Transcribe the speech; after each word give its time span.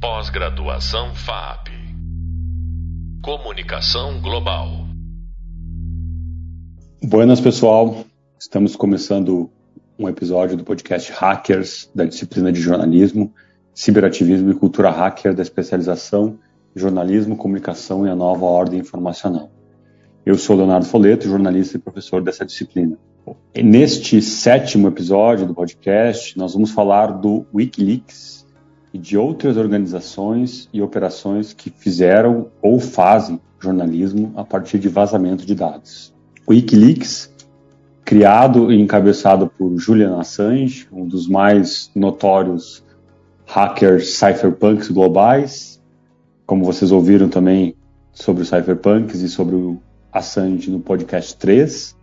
Pós-graduação 0.00 1.14
FAP. 1.14 1.68
Comunicação 3.22 4.18
Global. 4.22 4.86
Buenas, 7.02 7.38
pessoal. 7.38 8.06
Estamos 8.40 8.74
começando 8.74 9.50
um 9.98 10.08
episódio 10.08 10.56
do 10.56 10.64
podcast 10.64 11.12
Hackers, 11.12 11.90
da 11.94 12.06
disciplina 12.06 12.50
de 12.50 12.62
jornalismo, 12.62 13.30
ciberativismo 13.74 14.50
e 14.50 14.54
cultura 14.54 14.90
hacker 14.90 15.34
da 15.34 15.42
especialização 15.42 16.38
jornalismo, 16.74 17.36
comunicação 17.36 18.06
e 18.06 18.08
a 18.08 18.16
nova 18.16 18.46
ordem 18.46 18.80
informacional. 18.80 19.50
Eu 20.24 20.38
sou 20.38 20.56
Leonardo 20.56 20.86
Foleto, 20.86 21.28
jornalista 21.28 21.76
e 21.76 21.80
professor 21.80 22.22
dessa 22.22 22.46
disciplina. 22.46 22.98
Neste 23.54 24.22
sétimo 24.22 24.88
episódio 24.88 25.46
do 25.46 25.54
podcast, 25.54 26.38
nós 26.38 26.54
vamos 26.54 26.70
falar 26.70 27.08
do 27.08 27.44
Wikileaks 27.54 28.40
e 28.92 28.98
de 28.98 29.16
outras 29.16 29.56
organizações 29.56 30.68
e 30.72 30.82
operações 30.82 31.52
que 31.52 31.70
fizeram 31.70 32.48
ou 32.60 32.80
fazem 32.80 33.40
jornalismo 33.60 34.32
a 34.36 34.44
partir 34.44 34.78
de 34.78 34.88
vazamento 34.88 35.46
de 35.46 35.54
dados. 35.54 36.14
O 36.46 36.52
Wikileaks, 36.52 37.32
criado 38.04 38.72
e 38.72 38.80
encabeçado 38.80 39.46
por 39.46 39.76
Julian 39.78 40.18
Assange, 40.18 40.88
um 40.90 41.06
dos 41.06 41.28
mais 41.28 41.90
notórios 41.94 42.82
hackers 43.46 44.14
cypherpunks 44.14 44.88
globais, 44.88 45.80
como 46.46 46.64
vocês 46.64 46.90
ouviram 46.90 47.28
também 47.28 47.76
sobre 48.12 48.42
os 48.42 48.48
cypherpunks 48.48 49.20
e 49.20 49.28
sobre 49.28 49.54
o 49.54 49.78
Assange 50.12 50.70
no 50.70 50.80
podcast 50.80 51.36
3, 51.36 51.96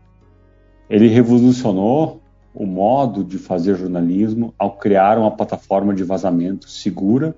ele 0.89 1.07
revolucionou 1.07 2.16
o 2.59 2.65
modo 2.65 3.23
de 3.23 3.37
fazer 3.37 3.75
jornalismo 3.75 4.51
ao 4.57 4.77
criar 4.77 5.19
uma 5.19 5.29
plataforma 5.29 5.93
de 5.93 6.03
vazamento 6.03 6.67
segura, 6.67 7.35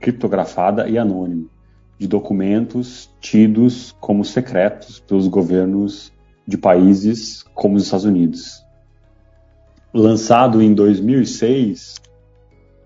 criptografada 0.00 0.88
e 0.88 0.98
anônima 0.98 1.46
de 1.96 2.08
documentos 2.08 3.08
tidos 3.20 3.94
como 4.00 4.24
secretos 4.24 4.98
pelos 4.98 5.28
governos 5.28 6.12
de 6.44 6.58
países 6.58 7.44
como 7.54 7.76
os 7.76 7.84
Estados 7.84 8.04
Unidos. 8.04 8.64
Lançado 9.94 10.60
em 10.60 10.74
2006, 10.74 12.02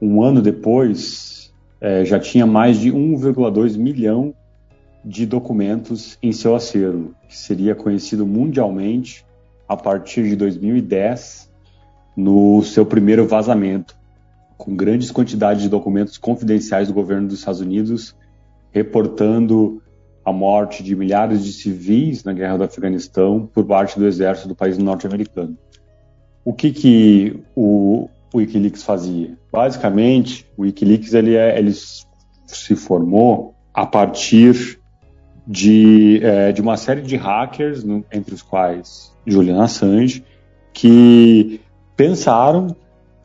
um 0.02 0.22
ano 0.22 0.42
depois, 0.42 1.50
é, 1.80 2.04
já 2.04 2.20
tinha 2.20 2.46
mais 2.46 2.78
de 2.78 2.92
1,2 2.92 3.78
milhão 3.78 4.34
de 5.02 5.24
documentos 5.24 6.18
em 6.22 6.30
seu 6.30 6.54
acervo, 6.54 7.14
que 7.26 7.36
seria 7.36 7.74
conhecido 7.74 8.26
mundialmente 8.26 9.24
a 9.66 9.76
partir 9.78 10.28
de 10.28 10.36
2010 10.36 11.49
no 12.16 12.62
seu 12.62 12.84
primeiro 12.84 13.26
vazamento, 13.26 13.96
com 14.56 14.74
grandes 14.76 15.10
quantidades 15.10 15.62
de 15.62 15.68
documentos 15.68 16.18
confidenciais 16.18 16.88
do 16.88 16.94
governo 16.94 17.28
dos 17.28 17.38
Estados 17.38 17.60
Unidos, 17.60 18.14
reportando 18.70 19.82
a 20.24 20.32
morte 20.32 20.82
de 20.82 20.94
milhares 20.94 21.44
de 21.44 21.52
civis 21.52 22.24
na 22.24 22.32
guerra 22.32 22.58
do 22.58 22.64
Afeganistão 22.64 23.48
por 23.52 23.64
parte 23.64 23.98
do 23.98 24.06
exército 24.06 24.48
do 24.48 24.54
país 24.54 24.76
norte-americano. 24.76 25.56
O 26.44 26.52
que, 26.52 26.72
que 26.72 27.42
o, 27.56 28.08
Wikileaks 28.34 28.82
fazia? 28.82 29.36
Basicamente, 29.52 30.46
o 30.56 30.62
Wikileaks 30.62 31.14
ele, 31.14 31.34
é, 31.36 31.58
ele 31.58 31.72
se 31.72 32.76
formou 32.76 33.54
a 33.74 33.86
partir 33.86 34.78
de, 35.46 36.20
é, 36.22 36.52
de 36.52 36.60
uma 36.60 36.76
série 36.76 37.02
de 37.02 37.16
hackers, 37.16 37.82
no, 37.82 38.04
entre 38.12 38.34
os 38.34 38.42
quais 38.42 39.12
Julian 39.26 39.62
Assange, 39.62 40.24
que 40.72 41.60
pensaram 42.00 42.74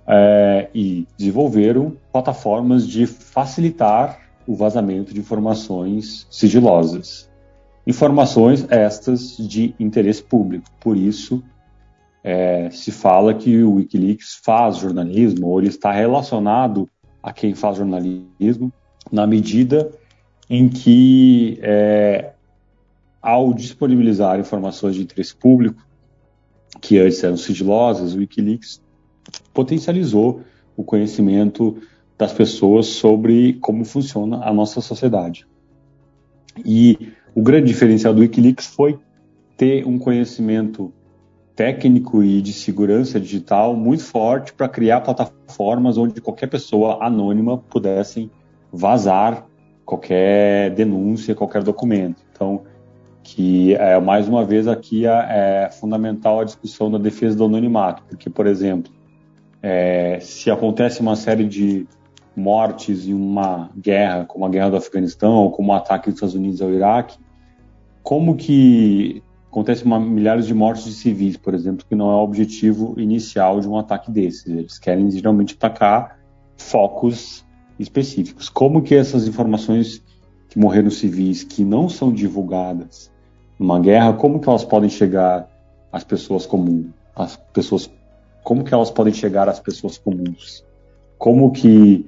é, 0.05 0.67
e 0.75 1.07
desenvolveram 1.17 1.95
plataformas 2.11 2.85
de 2.85 3.07
facilitar 3.07 4.19
o 4.45 4.53
vazamento 4.53 5.13
de 5.13 5.19
informações 5.21 6.27
sigilosas. 6.29 7.31
Informações 7.87 8.67
estas 8.69 9.37
de 9.37 9.73
interesse 9.79 10.21
público. 10.21 10.65
Por 10.77 10.97
isso, 10.97 11.41
é, 12.21 12.69
se 12.69 12.91
fala 12.91 13.33
que 13.33 13.63
o 13.63 13.75
Wikileaks 13.75 14.41
faz 14.43 14.75
jornalismo, 14.75 15.47
ou 15.47 15.61
ele 15.61 15.69
está 15.69 15.93
relacionado 15.93 16.89
a 17.23 17.31
quem 17.31 17.55
faz 17.55 17.77
jornalismo, 17.77 18.73
na 19.09 19.25
medida 19.25 19.89
em 20.49 20.67
que, 20.67 21.57
é, 21.61 22.33
ao 23.21 23.53
disponibilizar 23.53 24.37
informações 24.37 24.95
de 24.95 25.03
interesse 25.03 25.33
público, 25.33 25.81
que 26.81 26.99
antes 26.99 27.23
eram 27.23 27.37
sigilosas, 27.37 28.13
o 28.13 28.17
Wikileaks 28.17 28.81
potencializou 29.53 30.41
o 30.75 30.83
conhecimento 30.83 31.77
das 32.17 32.33
pessoas 32.33 32.87
sobre 32.87 33.53
como 33.53 33.83
funciona 33.83 34.43
a 34.43 34.53
nossa 34.53 34.81
sociedade. 34.81 35.45
E 36.63 37.09
o 37.33 37.41
grande 37.41 37.67
diferencial 37.67 38.13
do 38.13 38.21
Wikileaks 38.21 38.67
foi 38.67 38.97
ter 39.57 39.85
um 39.85 39.97
conhecimento 39.97 40.93
técnico 41.55 42.21
e 42.23 42.41
de 42.41 42.51
segurança 42.51 43.19
digital 43.19 43.75
muito 43.75 44.03
forte 44.03 44.53
para 44.53 44.67
criar 44.67 45.01
plataformas 45.01 45.97
onde 45.97 46.19
qualquer 46.19 46.47
pessoa 46.47 47.03
anônima 47.03 47.57
pudesse 47.57 48.29
vazar 48.71 49.47
qualquer 49.85 50.71
denúncia, 50.71 51.35
qualquer 51.35 51.63
documento. 51.63 52.21
Então, 52.33 52.63
que 53.25 53.73
é, 53.73 53.99
mais 53.99 54.27
uma 54.27 54.45
vez 54.45 54.67
aqui 54.67 55.07
é, 55.07 55.65
é 55.65 55.69
fundamental 55.71 56.41
a 56.41 56.43
discussão 56.43 56.91
da 56.91 56.99
defesa 56.99 57.35
do 57.35 57.45
anonimato, 57.45 58.03
porque, 58.07 58.29
por 58.29 58.45
exemplo, 58.45 58.93
é, 59.63 60.19
se 60.21 60.51
acontece 60.51 61.01
uma 61.01 61.15
série 61.15 61.43
de 61.43 61.87
mortes 62.35 63.07
em 63.07 63.15
uma 63.15 63.71
guerra, 63.75 64.25
como 64.25 64.45
a 64.45 64.49
guerra 64.49 64.69
do 64.69 64.77
Afeganistão, 64.77 65.33
ou 65.33 65.51
como 65.51 65.71
o 65.71 65.75
ataque 65.75 66.05
dos 66.05 66.17
Estados 66.17 66.35
Unidos 66.35 66.61
ao 66.61 66.69
Iraque, 66.69 67.17
como 68.03 68.35
que 68.35 69.23
acontece 69.49 69.83
uma, 69.83 69.99
milhares 69.99 70.45
de 70.45 70.53
mortes 70.53 70.85
de 70.85 70.91
civis, 70.91 71.35
por 71.35 71.55
exemplo, 71.55 71.83
que 71.89 71.95
não 71.95 72.11
é 72.11 72.13
o 72.13 72.23
objetivo 72.23 72.93
inicial 72.95 73.59
de 73.59 73.67
um 73.67 73.75
ataque 73.75 74.11
desses. 74.11 74.45
Eles 74.45 74.77
querem 74.77 75.09
geralmente 75.09 75.55
atacar 75.55 76.19
focos 76.57 77.43
específicos. 77.79 78.49
Como 78.49 78.83
que 78.83 78.93
essas 78.93 79.27
informações 79.27 80.03
que 80.47 80.59
morreram 80.59 80.91
civis, 80.91 81.43
que 81.43 81.65
não 81.65 81.89
são 81.89 82.13
divulgadas 82.13 83.14
numa 83.59 83.79
guerra, 83.79 84.13
como 84.13 84.39
que 84.39 84.49
elas 84.49 84.63
podem 84.63 84.89
chegar 84.89 85.47
às 85.91 86.03
pessoas 86.03 86.45
comuns? 86.45 86.87
As 87.15 87.37
pessoas, 87.53 87.89
como 88.43 88.63
que 88.63 88.73
elas 88.73 88.91
podem 88.91 89.13
chegar 89.13 89.47
às 89.47 89.59
pessoas 89.59 89.97
comuns? 89.97 90.63
Como 91.17 91.51
que 91.51 92.05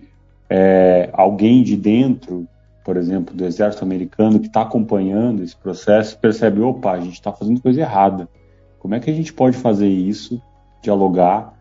é, 0.49 1.09
alguém 1.13 1.63
de 1.63 1.75
dentro, 1.75 2.47
por 2.83 2.97
exemplo, 2.97 3.35
do 3.35 3.45
exército 3.45 3.83
americano 3.83 4.39
que 4.39 4.47
está 4.47 4.61
acompanhando 4.61 5.43
esse 5.43 5.55
processo 5.55 6.17
percebe, 6.17 6.61
opa, 6.61 6.91
a 6.91 6.99
gente 6.99 7.13
está 7.13 7.31
fazendo 7.31 7.61
coisa 7.61 7.81
errada. 7.81 8.27
Como 8.79 8.95
é 8.95 8.99
que 8.99 9.09
a 9.09 9.13
gente 9.13 9.33
pode 9.33 9.57
fazer 9.57 9.89
isso, 9.89 10.41
dialogar, 10.81 11.53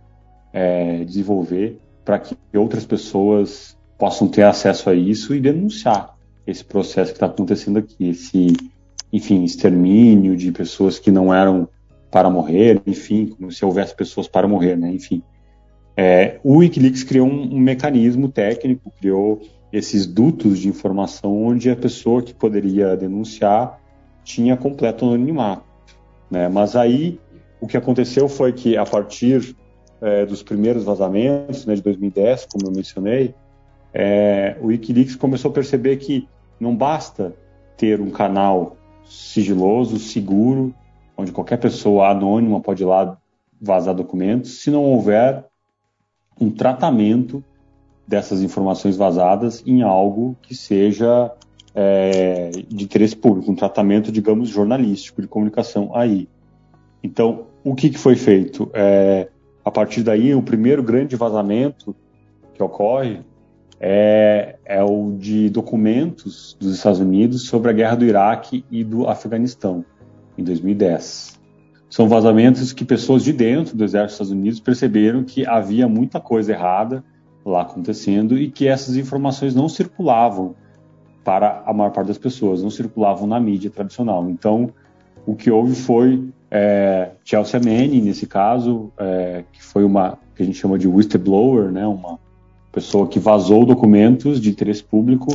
é, 0.52 1.04
desenvolver 1.04 1.80
para 2.04 2.18
que 2.18 2.36
outras 2.56 2.84
pessoas 2.84 3.76
possam 3.98 4.28
ter 4.28 4.42
acesso 4.42 4.88
a 4.88 4.94
isso 4.94 5.34
e 5.34 5.40
denunciar 5.40 6.16
esse 6.46 6.64
processo 6.64 7.10
que 7.10 7.16
está 7.16 7.26
acontecendo 7.26 7.78
aqui, 7.78 8.08
esse, 8.08 8.56
enfim, 9.12 9.44
extermínio 9.44 10.36
de 10.36 10.52
pessoas 10.52 10.98
que 10.98 11.10
não 11.10 11.32
eram 11.32 11.68
para 12.10 12.30
morrer, 12.30 12.80
enfim, 12.86 13.26
como 13.26 13.50
se 13.50 13.64
houvesse 13.64 13.94
pessoas 13.94 14.28
para 14.28 14.48
morrer, 14.48 14.76
né? 14.76 14.90
Enfim, 14.90 15.22
é, 15.96 16.38
o 16.44 16.58
WikiLeaks 16.58 17.02
criou 17.02 17.26
um, 17.26 17.54
um, 17.54 17.58
mecanismo 17.58 18.28
técnico, 18.28 18.92
criou 18.98 19.40
esses 19.72 20.06
dutos 20.06 20.58
de 20.58 20.68
informação 20.68 21.44
onde 21.44 21.70
a 21.70 21.76
pessoa 21.76 22.22
que 22.22 22.34
poderia 22.34 22.96
denunciar 22.96 23.80
tinha 24.22 24.56
completo 24.56 25.04
anonimato, 25.04 25.64
né? 26.30 26.48
Mas 26.48 26.76
aí 26.76 27.20
o 27.60 27.66
que 27.66 27.76
aconteceu 27.76 28.28
foi 28.28 28.52
que 28.52 28.76
a 28.76 28.84
partir 28.84 29.56
é, 30.00 30.26
dos 30.26 30.42
primeiros 30.42 30.84
vazamentos, 30.84 31.64
né, 31.64 31.74
de 31.74 31.82
2010, 31.82 32.46
como 32.46 32.66
eu 32.66 32.72
mencionei, 32.72 33.34
é, 33.92 34.56
o 34.60 34.66
Wikileaks 34.66 35.16
começou 35.16 35.50
a 35.50 35.54
perceber 35.54 35.96
que 35.96 36.28
não 36.60 36.76
basta 36.76 37.34
ter 37.76 38.00
um 38.00 38.10
canal 38.10 38.76
sigiloso, 39.08 39.98
seguro, 39.98 40.74
onde 41.16 41.32
qualquer 41.32 41.58
pessoa 41.58 42.10
anônima 42.10 42.60
pode 42.60 42.82
ir 42.82 42.86
lá 42.86 43.16
vazar 43.60 43.94
documentos, 43.94 44.62
se 44.62 44.70
não 44.70 44.84
houver 44.84 45.44
um 46.40 46.50
tratamento 46.50 47.42
dessas 48.06 48.42
informações 48.42 48.96
vazadas 48.96 49.62
em 49.66 49.82
algo 49.82 50.36
que 50.42 50.54
seja 50.54 51.32
é, 51.74 52.50
de 52.68 52.84
interesse 52.84 53.16
público, 53.16 53.50
um 53.50 53.54
tratamento, 53.54 54.12
digamos, 54.12 54.48
jornalístico, 54.48 55.20
de 55.20 55.28
comunicação 55.28 55.94
aí. 55.94 56.28
Então, 57.02 57.46
o 57.64 57.74
que, 57.74 57.90
que 57.90 57.98
foi 57.98 58.16
feito? 58.16 58.70
É, 58.72 59.28
a 59.64 59.70
partir 59.70 60.02
daí, 60.02 60.34
o 60.34 60.42
primeiro 60.42 60.82
grande 60.82 61.16
vazamento 61.16 61.94
que 62.54 62.62
ocorre 62.62 63.20
é, 63.80 64.56
é 64.64 64.82
o 64.82 65.12
de 65.18 65.50
documentos 65.50 66.56
dos 66.58 66.74
Estados 66.74 67.00
Unidos 67.00 67.46
sobre 67.46 67.70
a 67.70 67.74
guerra 67.74 67.96
do 67.96 68.04
Iraque 68.04 68.64
e 68.70 68.82
do 68.82 69.08
Afeganistão, 69.08 69.84
em 70.36 70.42
2010. 70.42 71.38
São 71.88 72.08
vazamentos 72.08 72.72
que 72.72 72.84
pessoas 72.84 73.22
de 73.22 73.32
dentro 73.32 73.76
do 73.76 73.84
exército 73.84 74.06
dos 74.06 74.12
Estados 74.12 74.32
Unidos 74.32 74.60
perceberam 74.60 75.24
que 75.24 75.46
havia 75.46 75.88
muita 75.88 76.20
coisa 76.20 76.52
errada 76.52 77.04
lá 77.44 77.62
acontecendo 77.62 78.36
e 78.36 78.50
que 78.50 78.66
essas 78.66 78.96
informações 78.96 79.54
não 79.54 79.68
circulavam 79.68 80.54
para 81.24 81.62
a 81.64 81.72
maior 81.72 81.90
parte 81.90 82.08
das 82.08 82.18
pessoas, 82.18 82.62
não 82.62 82.70
circulavam 82.70 83.26
na 83.26 83.38
mídia 83.38 83.70
tradicional. 83.70 84.28
Então, 84.28 84.70
o 85.24 85.34
que 85.34 85.50
houve 85.50 85.74
foi 85.74 86.28
é, 86.50 87.10
Chelsea 87.24 87.58
Manning, 87.60 88.02
nesse 88.02 88.26
caso, 88.26 88.92
é, 88.98 89.44
que 89.52 89.62
foi 89.62 89.84
uma 89.84 90.18
que 90.34 90.42
a 90.42 90.46
gente 90.46 90.58
chama 90.58 90.78
de 90.78 90.86
whistleblower, 90.86 91.70
né, 91.70 91.86
uma 91.86 92.18
pessoa 92.76 93.08
que 93.08 93.18
vazou 93.18 93.64
documentos 93.64 94.38
de 94.38 94.50
interesse 94.50 94.84
público. 94.84 95.34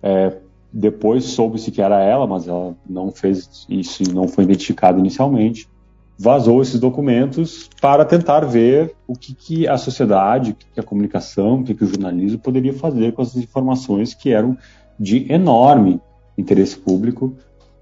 É, 0.00 0.36
depois 0.72 1.24
soube-se 1.24 1.72
que 1.72 1.82
era 1.82 2.00
ela, 2.00 2.28
mas 2.28 2.46
ela 2.46 2.76
não 2.88 3.10
fez 3.10 3.66
isso 3.68 4.04
e 4.04 4.12
não 4.12 4.28
foi 4.28 4.44
identificada 4.44 4.96
inicialmente. 4.96 5.68
Vazou 6.16 6.62
esses 6.62 6.78
documentos 6.78 7.68
para 7.80 8.04
tentar 8.04 8.44
ver 8.44 8.94
o 9.04 9.14
que, 9.14 9.34
que 9.34 9.66
a 9.66 9.76
sociedade, 9.76 10.52
o 10.52 10.54
que, 10.54 10.66
que 10.74 10.80
a 10.80 10.82
comunicação, 10.82 11.56
o 11.56 11.64
que, 11.64 11.74
que 11.74 11.82
o 11.82 11.88
jornalismo 11.88 12.38
poderia 12.38 12.72
fazer 12.72 13.12
com 13.12 13.20
essas 13.20 13.42
informações 13.42 14.14
que 14.14 14.30
eram 14.30 14.56
de 14.98 15.30
enorme 15.30 16.00
interesse 16.38 16.78
público 16.78 17.34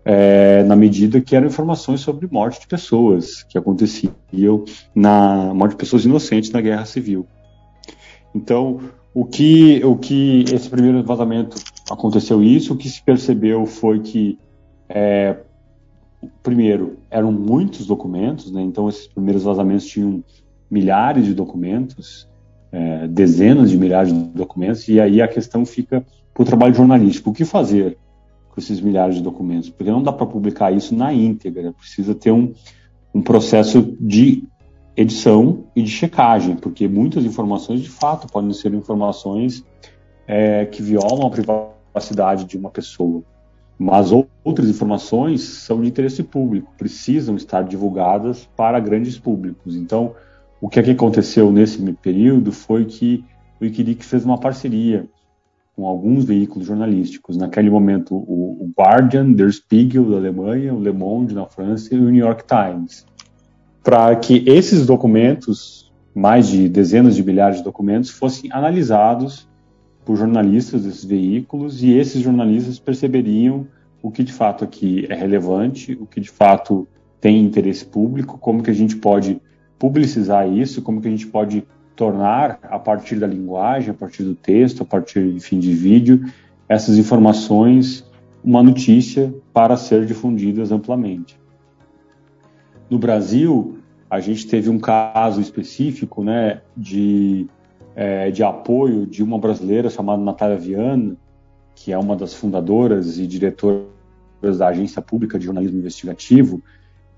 é, 0.02 0.62
na 0.64 0.74
medida 0.74 1.20
que 1.20 1.36
eram 1.36 1.46
informações 1.46 2.00
sobre 2.00 2.26
morte 2.26 2.60
de 2.60 2.66
pessoas 2.66 3.42
que 3.42 3.58
aconteciam 3.58 4.64
na 4.94 5.52
morte 5.52 5.72
de 5.72 5.78
pessoas 5.78 6.06
inocentes 6.06 6.50
na 6.50 6.62
guerra 6.62 6.86
civil. 6.86 7.26
Então, 8.34 8.80
o 9.14 9.24
que, 9.24 9.80
o 9.84 9.96
que 9.96 10.44
esse 10.52 10.68
primeiro 10.68 11.02
vazamento 11.04 11.56
aconteceu 11.88 12.42
isso, 12.42 12.74
o 12.74 12.76
que 12.76 12.88
se 12.88 13.00
percebeu 13.00 13.64
foi 13.64 14.00
que, 14.00 14.38
é, 14.88 15.36
primeiro, 16.42 16.98
eram 17.08 17.30
muitos 17.30 17.86
documentos, 17.86 18.50
né? 18.50 18.60
então 18.60 18.88
esses 18.88 19.06
primeiros 19.06 19.44
vazamentos 19.44 19.86
tinham 19.86 20.24
milhares 20.68 21.26
de 21.26 21.34
documentos, 21.34 22.28
é, 22.72 23.06
dezenas 23.06 23.70
de 23.70 23.78
milhares 23.78 24.12
de 24.12 24.18
documentos, 24.30 24.88
e 24.88 25.00
aí 25.00 25.22
a 25.22 25.28
questão 25.28 25.64
fica 25.64 26.04
para 26.32 26.42
o 26.42 26.46
trabalho 26.46 26.74
jornalístico. 26.74 27.30
O 27.30 27.32
que 27.32 27.44
fazer 27.44 27.96
com 28.48 28.60
esses 28.60 28.80
milhares 28.80 29.14
de 29.14 29.22
documentos? 29.22 29.70
Porque 29.70 29.92
não 29.92 30.02
dá 30.02 30.12
para 30.12 30.26
publicar 30.26 30.72
isso 30.72 30.92
na 30.92 31.14
íntegra, 31.14 31.72
precisa 31.72 32.16
ter 32.16 32.32
um, 32.32 32.52
um 33.14 33.22
processo 33.22 33.96
de 34.00 34.42
edição 34.96 35.64
e 35.74 35.82
de 35.82 35.90
checagem, 35.90 36.56
porque 36.56 36.86
muitas 36.86 37.24
informações, 37.24 37.80
de 37.80 37.90
fato, 37.90 38.26
podem 38.28 38.52
ser 38.52 38.72
informações 38.74 39.64
é, 40.26 40.64
que 40.66 40.82
violam 40.82 41.26
a 41.26 41.30
privacidade 41.30 42.44
de 42.44 42.56
uma 42.56 42.70
pessoa. 42.70 43.22
Mas 43.76 44.12
outras 44.44 44.68
informações 44.68 45.42
são 45.42 45.82
de 45.82 45.88
interesse 45.88 46.22
público, 46.22 46.72
precisam 46.78 47.34
estar 47.34 47.62
divulgadas 47.62 48.48
para 48.56 48.78
grandes 48.78 49.18
públicos. 49.18 49.74
Então, 49.74 50.14
o 50.60 50.68
que, 50.68 50.78
é 50.78 50.82
que 50.82 50.92
aconteceu 50.92 51.50
nesse 51.50 51.78
período 51.94 52.52
foi 52.52 52.84
que 52.84 53.24
o 53.60 53.64
Wikileaks 53.64 54.08
fez 54.08 54.24
uma 54.24 54.38
parceria 54.38 55.08
com 55.74 55.86
alguns 55.86 56.24
veículos 56.24 56.66
jornalísticos. 56.66 57.36
Naquele 57.36 57.68
momento, 57.68 58.14
o, 58.14 58.70
Guardian, 58.78 59.32
Der 59.32 59.52
Spiegel 59.52 60.08
da 60.10 60.16
Alemanha, 60.16 60.72
o 60.72 60.80
Le 60.80 60.92
Monde 60.92 61.34
na 61.34 61.46
França 61.46 61.94
e 61.94 61.98
o 61.98 62.10
New 62.10 62.24
York 62.24 62.44
Times, 62.46 63.04
para 63.84 64.16
que 64.16 64.42
esses 64.46 64.86
documentos, 64.86 65.92
mais 66.14 66.48
de 66.48 66.70
dezenas 66.70 67.14
de 67.14 67.22
milhares 67.22 67.58
de 67.58 67.62
documentos, 67.64 68.08
fossem 68.08 68.50
analisados 68.50 69.46
por 70.06 70.16
jornalistas 70.16 70.84
desses 70.84 71.04
veículos 71.04 71.82
e 71.82 71.92
esses 71.92 72.22
jornalistas 72.22 72.78
perceberiam 72.78 73.66
o 74.02 74.10
que 74.10 74.24
de 74.24 74.32
fato 74.32 74.64
aqui 74.64 75.06
é 75.10 75.14
relevante, 75.14 75.96
o 76.00 76.06
que 76.06 76.18
de 76.18 76.30
fato 76.30 76.88
tem 77.20 77.42
interesse 77.42 77.84
público, 77.84 78.38
como 78.38 78.62
que 78.62 78.70
a 78.70 78.74
gente 78.74 78.96
pode 78.96 79.40
publicizar 79.78 80.48
isso, 80.50 80.80
como 80.80 81.00
que 81.00 81.08
a 81.08 81.10
gente 81.10 81.26
pode 81.26 81.62
tornar, 81.94 82.58
a 82.62 82.78
partir 82.78 83.16
da 83.16 83.26
linguagem, 83.26 83.90
a 83.90 83.94
partir 83.94 84.22
do 84.24 84.34
texto, 84.34 84.82
a 84.82 84.86
partir, 84.86 85.20
enfim, 85.20 85.58
de 85.58 85.72
vídeo, 85.74 86.24
essas 86.68 86.96
informações 86.96 88.04
uma 88.42 88.62
notícia 88.62 89.32
para 89.52 89.76
ser 89.76 90.04
difundidas 90.04 90.70
amplamente. 90.70 91.38
No 92.90 92.98
Brasil, 92.98 93.78
a 94.08 94.20
gente 94.20 94.46
teve 94.46 94.68
um 94.70 94.78
caso 94.78 95.40
específico 95.40 96.22
né, 96.22 96.60
de, 96.76 97.46
é, 97.96 98.30
de 98.30 98.42
apoio 98.42 99.06
de 99.06 99.22
uma 99.22 99.38
brasileira 99.38 99.90
chamada 99.90 100.22
Natália 100.22 100.56
Viana, 100.56 101.16
que 101.74 101.92
é 101.92 101.98
uma 101.98 102.14
das 102.14 102.34
fundadoras 102.34 103.18
e 103.18 103.26
diretoras 103.26 103.88
da 104.58 104.68
Agência 104.68 105.02
Pública 105.02 105.38
de 105.38 105.46
Jornalismo 105.46 105.78
Investigativo, 105.78 106.62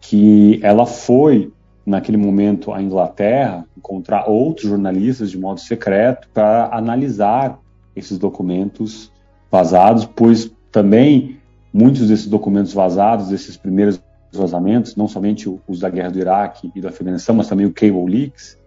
que 0.00 0.60
ela 0.62 0.86
foi 0.86 1.52
naquele 1.84 2.16
momento 2.16 2.72
à 2.72 2.82
Inglaterra, 2.82 3.64
encontrar 3.76 4.28
outros 4.28 4.68
jornalistas 4.68 5.30
de 5.30 5.38
modo 5.38 5.60
secreto 5.60 6.28
para 6.34 6.68
analisar 6.72 7.60
esses 7.94 8.18
documentos 8.18 9.12
vazados, 9.50 10.04
pois 10.04 10.50
também 10.72 11.38
muitos 11.72 12.08
desses 12.08 12.26
documentos 12.26 12.72
vazados, 12.72 13.28
desses 13.28 13.56
primeiros 13.56 14.00
vazamentos, 14.36 14.96
não 14.96 15.08
somente 15.08 15.48
os 15.66 15.80
da 15.80 15.90
guerra 15.90 16.10
do 16.10 16.18
Iraque 16.18 16.70
e 16.74 16.80
do 16.80 16.88
Afeganistão, 16.88 17.34
mas 17.34 17.48
também 17.48 17.66
o 17.66 17.72
Cable 17.72 18.06
Leaks, 18.06 18.58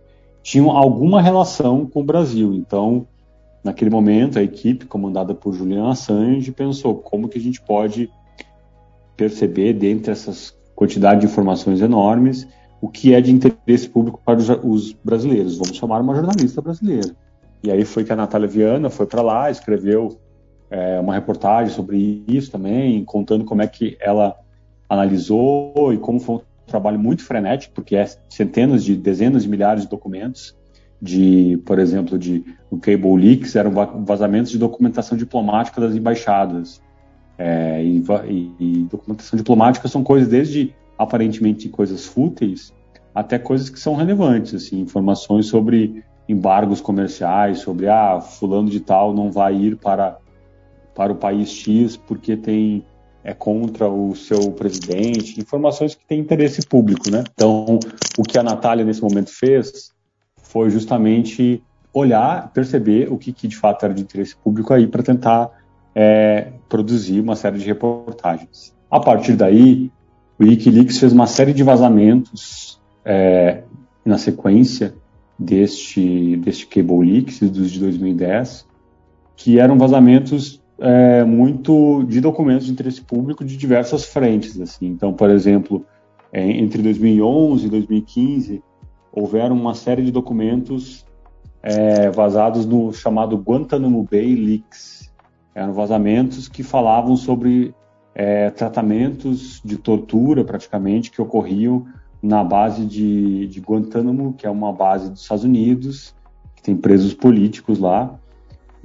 tinham 0.42 0.72
alguma 0.72 1.22
relação 1.22 1.86
com 1.86 2.02
o 2.02 2.04
Brasil. 2.04 2.54
Então, 2.54 3.08
naquele 3.64 3.90
momento, 3.90 4.40
a 4.40 4.44
equipe 4.44 4.86
comandada 4.86 5.34
por 5.34 5.54
Julian 5.54 5.90
Assange 5.90 6.52
pensou 6.52 6.96
como 6.96 7.28
que 7.28 7.38
a 7.38 7.42
gente 7.42 7.62
pode 7.62 8.10
perceber, 9.16 9.74
dentre 9.74 10.12
essas 10.12 10.58
quantidade 10.80 11.20
de 11.20 11.26
informações 11.26 11.82
enormes, 11.82 12.48
o 12.80 12.88
que 12.88 13.14
é 13.14 13.20
de 13.20 13.34
interesse 13.34 13.90
público 13.90 14.22
para 14.24 14.40
os 14.66 14.94
brasileiros. 14.94 15.58
Vamos 15.58 15.76
chamar 15.76 16.00
uma 16.00 16.16
jornalista 16.16 16.62
brasileira. 16.62 17.14
E 17.62 17.70
aí 17.70 17.84
foi 17.84 18.06
que 18.06 18.14
a 18.14 18.16
Natália 18.16 18.48
Viana 18.48 18.90
foi 18.90 19.06
para 19.06 19.22
lá, 19.22 19.52
escreveu 19.52 20.18
é, 20.70 20.98
uma 20.98 21.14
reportagem 21.14 21.74
sobre 21.74 22.24
isso 22.26 22.50
também, 22.50 23.04
contando 23.04 23.44
como 23.44 23.62
é 23.62 23.68
que 23.68 23.98
ela 24.00 24.38
analisou 24.90 25.94
e 25.94 25.98
como 25.98 26.20
foi 26.20 26.38
um 26.38 26.42
trabalho 26.66 27.00
muito 27.00 27.24
frenético, 27.24 27.74
porque 27.76 27.96
é 27.96 28.06
centenas 28.28 28.84
de, 28.84 28.96
dezenas 28.96 29.44
de 29.44 29.50
milhares 29.50 29.84
de 29.84 29.90
documentos 29.90 30.58
de, 31.02 31.62
por 31.66 31.80
exemplo, 31.80 32.18
de 32.18 32.44
o 32.70 32.78
Cable 32.78 33.16
Leaks, 33.16 33.56
eram 33.56 33.72
vazamentos 34.04 34.52
de 34.52 34.58
documentação 34.58 35.18
diplomática 35.18 35.80
das 35.80 35.96
embaixadas. 35.96 36.82
É, 37.38 37.82
e, 37.82 38.04
e, 38.60 38.84
documentação 38.92 39.38
diplomática 39.38 39.88
são 39.88 40.04
coisas 40.04 40.28
desde 40.28 40.76
aparentemente 40.98 41.70
coisas 41.70 42.06
fúteis 42.06 42.74
até 43.16 43.40
coisas 43.40 43.70
que 43.70 43.80
são 43.80 43.96
relevantes, 43.96 44.54
assim, 44.54 44.82
informações 44.82 45.46
sobre 45.46 46.04
embargos 46.28 46.82
comerciais, 46.82 47.60
sobre 47.60 47.88
ah, 47.88 48.20
fulano 48.20 48.70
de 48.70 48.82
tal 48.82 49.14
não 49.14 49.32
vai 49.32 49.56
ir 49.56 49.78
para 49.78 50.18
para 50.94 51.14
o 51.14 51.16
país 51.16 51.50
X 51.50 51.96
porque 51.96 52.36
tem 52.36 52.86
é 53.30 53.34
contra 53.36 53.88
o 53.88 54.16
seu 54.16 54.52
presidente, 54.52 55.40
informações 55.40 55.94
que 55.94 56.04
têm 56.04 56.20
interesse 56.20 56.66
público, 56.66 57.12
né? 57.12 57.24
Então, 57.32 57.80
o 58.18 58.24
que 58.24 58.40
a 58.40 58.44
Natália 58.44 58.84
nesse 58.84 59.04
momento 59.04 59.30
fez 59.32 59.92
foi 60.42 60.72
justamente 60.72 61.62
olhar, 61.94 62.52
perceber 62.52 63.12
o 63.12 63.20
que, 63.20 63.32
que 63.32 63.48
de 63.48 63.56
fato 63.56 63.86
era 63.86 63.94
de 63.94 64.02
interesse 64.02 64.36
público 64.36 64.74
aí 64.74 64.88
para 64.88 65.04
tentar 65.04 65.52
é, 65.94 66.54
produzir 66.68 67.20
uma 67.20 67.36
série 67.36 67.60
de 67.60 67.66
reportagens. 67.66 68.74
A 68.90 69.00
partir 69.00 69.34
daí, 69.34 69.92
o 70.40 70.44
Wikileaks 70.44 70.98
fez 70.98 71.14
uma 71.14 71.28
série 71.28 71.54
de 71.54 71.62
vazamentos 71.62 72.82
é, 73.06 73.62
na 74.04 74.18
sequência 74.18 74.96
deste, 75.38 76.36
deste 76.38 76.66
Cable 76.66 77.06
Leaks, 77.06 77.42
dos 77.42 77.70
de 77.70 77.80
2010, 77.80 78.68
que 79.36 79.60
eram 79.60 79.78
vazamentos 79.78 80.59
é, 80.80 81.24
muito 81.24 82.04
de 82.04 82.22
documentos 82.22 82.66
de 82.66 82.72
interesse 82.72 83.02
público 83.02 83.44
de 83.44 83.58
diversas 83.58 84.06
frentes. 84.06 84.60
Assim. 84.60 84.88
Então, 84.88 85.14
por 85.14 85.30
exemplo, 85.30 85.86
é, 86.32 86.50
entre 86.50 86.82
2011 86.82 87.66
e 87.66 87.70
2015, 87.70 88.64
houveram 89.12 89.56
uma 89.56 89.74
série 89.74 90.04
de 90.04 90.12
documentos 90.12 91.06
é, 91.62 92.10
vazados 92.10 92.66
no 92.66 92.94
chamado 92.94 93.38
Guantanamo 93.38 94.08
Bay 94.10 94.36
Leaks. 94.36 95.12
Eram 95.54 95.74
vazamentos 95.74 96.48
que 96.48 96.64
falavam 96.64 97.18
sobre 97.18 97.74
é, 98.16 98.50
tratamentos 98.50 99.62
de 99.64 99.78
tortura, 99.78 100.44
praticamente, 100.44 101.12
que 101.12 101.22
ocorriam 101.22 101.86
na 102.22 102.44
base 102.44 102.86
de, 102.86 103.48
de 103.48 103.60
Guantánamo, 103.60 104.34
que 104.34 104.46
é 104.46 104.50
uma 104.50 104.74
base 104.74 105.10
dos 105.10 105.22
Estados 105.22 105.44
Unidos, 105.44 106.16
que 106.56 106.62
tem 106.62 106.76
presos 106.76 107.14
políticos 107.14 107.80
lá. 107.80 108.20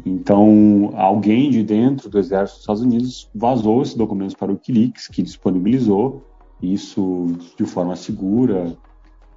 Então, 0.04 0.92
alguém 0.94 1.50
de 1.50 1.62
dentro 1.62 2.08
do 2.08 2.18
exército 2.18 2.56
dos 2.56 2.62
Estados 2.62 2.82
Unidos 2.82 3.30
vazou 3.34 3.82
esses 3.82 3.94
documentos 3.94 4.34
para 4.34 4.50
o 4.50 4.54
Wikileaks, 4.54 5.08
que 5.08 5.22
disponibilizou 5.22 6.24
isso 6.60 7.26
de 7.56 7.64
forma 7.64 7.94
segura, 7.94 8.76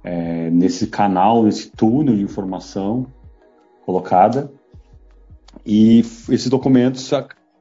é, 0.02 0.50
nesse 0.50 0.86
canal, 0.86 1.42
nesse 1.42 1.70
túnel 1.70 2.16
de 2.16 2.22
informação 2.22 3.06
colocada. 3.84 4.50
E 5.64 6.00
esses 6.00 6.48
documentos 6.48 7.10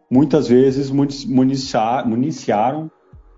muitas 0.09 0.47
vezes 0.47 0.89
municiar, 0.89 2.07
municiaram 2.07 2.89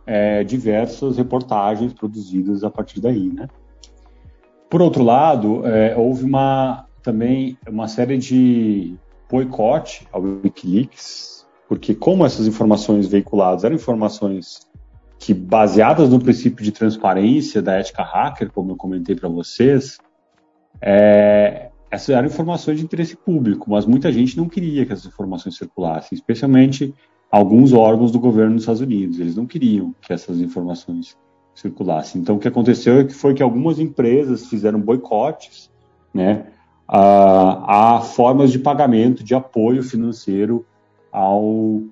é, 0.06 0.44
diversas 0.44 1.18
reportagens 1.18 1.94
produzidas 1.94 2.63
a 2.63 2.70
partir 2.70 3.00
daí, 3.00 3.30
né? 3.30 3.48
Por 4.70 4.82
outro 4.82 5.04
lado, 5.04 5.66
é, 5.66 5.96
houve 5.98 6.24
uma 6.25 6.86
também 7.01 7.58
uma 7.68 7.88
série 7.88 8.18
de 8.18 8.96
boicote 9.30 10.08
ao 10.12 10.22
Wikileaks, 10.22 11.48
porque 11.68 11.94
como 11.94 12.26
essas 12.26 12.48
informações 12.48 13.08
veiculadas 13.08 13.64
eram 13.64 13.76
informações 13.76 14.68
que 15.20 15.34
baseadas 15.34 16.10
no 16.10 16.20
princípio 16.20 16.64
de 16.64 16.72
transparência 16.72 17.62
da 17.62 17.74
ética 17.74 18.04
hacker, 18.04 18.52
como 18.52 18.72
eu 18.72 18.76
comentei 18.76 19.16
para 19.16 19.30
vocês, 19.30 19.98
é, 20.82 21.70
essas 21.92 22.10
eram 22.10 22.28
informações 22.28 22.80
de 22.80 22.86
interesse 22.86 23.16
público, 23.16 23.70
mas 23.70 23.86
muita 23.86 24.12
gente 24.12 24.38
não 24.38 24.48
queria 24.48 24.86
que 24.86 24.94
essas 24.94 25.06
informações 25.06 25.58
circulassem, 25.58 26.16
especialmente 26.16 26.94
alguns 27.30 27.74
órgãos 27.74 28.12
do 28.12 28.20
governo 28.20 28.54
dos 28.56 28.64
Estados 28.64 28.82
Unidos. 28.82 29.20
Eles 29.20 29.36
não 29.36 29.46
queriam 29.46 29.94
que 30.02 30.14
essas 30.14 30.40
informações 30.40 31.18
circulassem. 31.54 32.22
Então, 32.22 32.38
o 32.38 32.40
que 32.40 32.48
aconteceu 32.48 33.00
é 33.02 33.10
foi 33.10 33.34
que 33.34 33.44
algumas 33.44 33.80
empresas 33.80 34.48
fizeram 34.48 34.80
boicotes, 34.80 35.70
né, 36.14 36.48
a, 36.91 37.98
a 37.98 38.01
formas 38.01 38.51
de 38.51 38.58
pagamento, 38.58 39.24
de 39.24 39.36
apoio 39.36 39.84
financeiro 39.84 40.65
ao, 41.12 41.84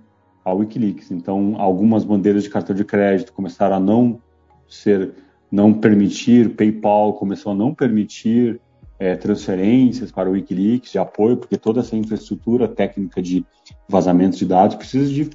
ao 0.43 0.57
WikiLeaks. 0.57 1.11
Então, 1.11 1.55
algumas 1.59 2.03
bandeiras 2.03 2.43
de 2.43 2.49
cartão 2.49 2.75
de 2.75 2.83
crédito 2.83 3.31
começaram 3.31 3.75
a 3.75 3.79
não 3.79 4.19
ser, 4.67 5.13
não 5.51 5.71
permitir, 5.71 6.55
PayPal 6.55 7.13
começou 7.13 7.51
a 7.51 7.55
não 7.55 7.75
permitir 7.75 8.59
é, 8.97 9.15
transferências 9.15 10.11
para 10.11 10.27
o 10.27 10.31
Wikileaks 10.31 10.91
de 10.91 10.97
apoio, 10.97 11.37
porque 11.37 11.57
toda 11.57 11.81
essa 11.81 11.95
infraestrutura 11.95 12.67
técnica 12.67 13.21
de 13.21 13.45
vazamento 13.87 14.35
de 14.35 14.45
dados 14.47 14.77
precisa 14.77 15.13
de 15.13 15.29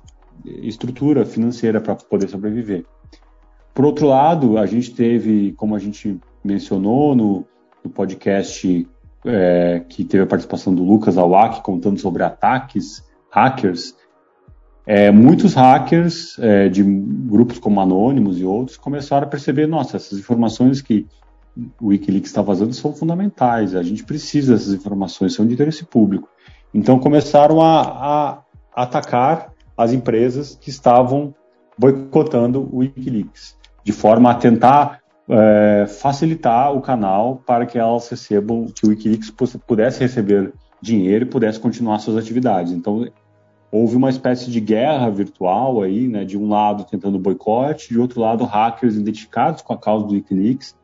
estrutura 0.44 1.24
financeira 1.24 1.80
para 1.80 1.94
poder 1.94 2.28
sobreviver. 2.28 2.84
Por 3.72 3.84
outro 3.84 4.08
lado, 4.08 4.58
a 4.58 4.66
gente 4.66 4.92
teve, 4.92 5.52
como 5.52 5.76
a 5.76 5.78
gente 5.78 6.18
mencionou 6.44 7.14
no, 7.14 7.46
no 7.84 7.90
podcast 7.90 8.88
é, 9.24 9.84
que 9.88 10.04
teve 10.04 10.24
a 10.24 10.26
participação 10.26 10.74
do 10.74 10.82
Lucas 10.82 11.16
Awak 11.16 11.62
contando 11.62 11.98
sobre 11.98 12.22
ataques, 12.22 13.04
hackers, 13.30 13.94
é, 14.84 15.10
muitos 15.10 15.54
hackers 15.54 16.36
é, 16.40 16.68
de 16.68 16.82
grupos 16.82 17.58
como 17.58 17.80
Anonymous 17.80 18.38
e 18.38 18.44
outros 18.44 18.76
começaram 18.76 19.26
a 19.26 19.30
perceber, 19.30 19.66
nossa, 19.66 19.96
essas 19.96 20.18
informações 20.18 20.82
que 20.82 21.06
o 21.80 21.88
Wikileaks 21.88 22.30
está 22.30 22.42
vazando 22.42 22.74
são 22.74 22.92
fundamentais, 22.92 23.74
a 23.74 23.82
gente 23.82 24.04
precisa 24.04 24.54
dessas 24.54 24.72
informações, 24.72 25.34
são 25.34 25.46
de 25.46 25.54
interesse 25.54 25.84
público. 25.84 26.28
Então 26.74 26.98
começaram 26.98 27.60
a, 27.60 27.82
a 27.82 28.42
atacar 28.74 29.52
as 29.76 29.92
empresas 29.92 30.56
que 30.60 30.70
estavam 30.70 31.34
boicotando 31.78 32.68
o 32.72 32.78
Wikileaks, 32.78 33.56
de 33.84 33.92
forma 33.92 34.30
a 34.30 34.34
tentar 34.34 35.01
é, 35.28 35.86
facilitar 35.86 36.74
o 36.74 36.80
canal 36.80 37.42
para 37.46 37.66
que 37.66 37.78
elas 37.78 38.08
recebam, 38.08 38.66
que 38.66 38.86
o 38.86 38.90
Wikileaks 38.90 39.32
pudesse 39.66 40.00
receber 40.00 40.52
dinheiro 40.80 41.24
e 41.24 41.28
pudesse 41.28 41.60
continuar 41.60 41.98
suas 42.00 42.16
atividades. 42.16 42.72
Então 42.72 43.06
houve 43.70 43.96
uma 43.96 44.10
espécie 44.10 44.50
de 44.50 44.60
guerra 44.60 45.08
virtual 45.10 45.80
aí, 45.80 46.08
né, 46.08 46.24
de 46.24 46.36
um 46.36 46.48
lado 46.48 46.84
tentando 46.84 47.18
boicote, 47.18 47.88
de 47.88 47.98
outro 47.98 48.20
lado 48.20 48.44
hackers 48.44 48.96
identificados 48.96 49.62
com 49.62 49.72
a 49.72 49.78
causa 49.78 50.06
do 50.06 50.12
Wikileaks 50.12 50.76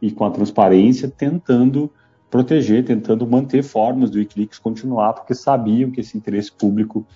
e 0.00 0.12
com 0.12 0.24
a 0.24 0.30
transparência, 0.30 1.08
tentando 1.08 1.90
proteger, 2.30 2.84
tentando 2.84 3.26
manter 3.26 3.62
formas 3.62 4.10
do 4.10 4.18
Wikileaks 4.18 4.58
continuar, 4.58 5.14
porque 5.14 5.34
sabiam 5.34 5.90
que 5.90 6.00
esse 6.00 6.16
interesse 6.16 6.52
público 6.52 7.06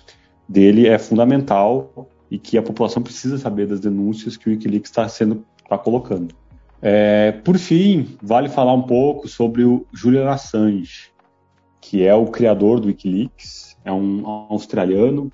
dele 0.49 0.87
é 0.87 0.97
fundamental 0.97 2.09
e 2.29 2.37
que 2.37 2.57
a 2.57 2.63
população 2.63 3.01
precisa 3.01 3.37
saber 3.37 3.67
das 3.67 3.79
denúncias 3.79 4.35
que 4.35 4.49
o 4.49 4.51
Wikileaks 4.51 4.89
está 4.89 5.07
sendo 5.07 5.45
está 5.63 5.77
colocando. 5.77 6.35
É, 6.85 7.31
por 7.31 7.57
fim, 7.57 8.17
vale 8.21 8.49
falar 8.49 8.73
um 8.73 8.81
pouco 8.81 9.25
sobre 9.25 9.63
o 9.63 9.87
Julian 9.93 10.29
Assange, 10.29 11.13
que 11.79 12.05
é 12.05 12.13
o 12.13 12.25
criador 12.25 12.81
do 12.81 12.89
Wikileaks, 12.89 13.77
é 13.85 13.91
um 13.91 14.27
australiano, 14.27 15.31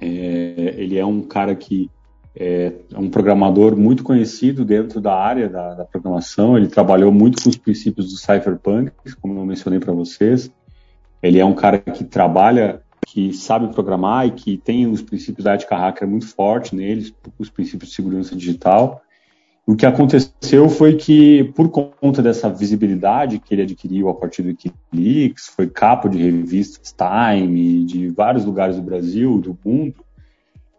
é, 0.00 0.74
ele 0.78 0.96
é 0.96 1.04
um 1.04 1.20
cara 1.20 1.54
que 1.54 1.90
é, 2.34 2.72
é 2.90 2.98
um 2.98 3.10
programador 3.10 3.76
muito 3.76 4.02
conhecido 4.02 4.64
dentro 4.64 4.98
da 4.98 5.14
área 5.14 5.46
da, 5.46 5.74
da, 5.74 5.84
programação. 5.84 6.56
Ele 6.56 6.68
trabalhou 6.68 7.12
muito 7.12 7.42
com 7.42 7.50
os 7.50 7.56
princípios 7.56 8.10
do 8.10 8.16
cypherpunk, 8.18 8.92
como 9.20 9.38
eu 9.38 9.44
mencionei 9.44 9.78
para 9.78 9.92
vocês. 9.92 10.50
Ele 11.22 11.38
é 11.38 11.44
um 11.44 11.54
cara 11.54 11.78
que 11.78 12.02
trabalha, 12.02 12.80
que 13.06 13.30
sabe 13.34 13.72
programar 13.74 14.26
e 14.26 14.30
que 14.30 14.56
tem 14.56 14.86
os 14.86 15.02
princípios 15.02 15.44
da 15.44 15.52
ética 15.52 15.76
hacker 15.76 16.08
muito 16.08 16.26
forte 16.26 16.74
neles, 16.74 17.12
os 17.38 17.50
princípios 17.50 17.90
de 17.90 17.96
segurança 17.96 18.34
digital. 18.34 19.02
O 19.66 19.74
que 19.74 19.84
aconteceu 19.84 20.68
foi 20.68 20.94
que, 20.94 21.42
por 21.56 21.68
conta 21.68 22.22
dessa 22.22 22.48
visibilidade 22.48 23.40
que 23.40 23.52
ele 23.52 23.62
adquiriu 23.62 24.08
a 24.08 24.14
partir 24.14 24.42
do 24.42 24.48
Wikileaks, 24.48 25.48
foi 25.48 25.66
capa 25.66 26.08
de 26.08 26.18
revistas 26.18 26.94
Time, 26.96 27.84
de 27.84 28.08
vários 28.10 28.44
lugares 28.44 28.76
do 28.76 28.82
Brasil, 28.82 29.40
do 29.40 29.58
mundo, 29.64 29.96